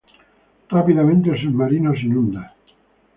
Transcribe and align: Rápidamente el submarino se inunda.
Rápidamente 0.67 1.29
el 1.29 1.39
submarino 1.39 1.91
se 1.93 1.99
inunda. 1.99 2.55